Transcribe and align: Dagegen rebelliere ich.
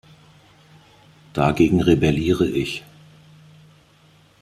Dagegen 1.33 1.79
rebelliere 1.81 2.43
ich. 2.47 2.83